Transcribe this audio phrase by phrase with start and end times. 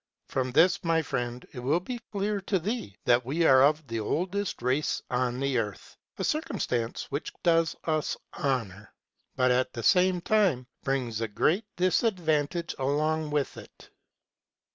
[0.29, 3.99] From this, my friend, it will be clear to thee that we are of the
[3.99, 8.91] oldest race on the earth, ŌĆö a circumstance which does us honor,
[9.35, 13.91] but at the same time brings great disadvantage along with it.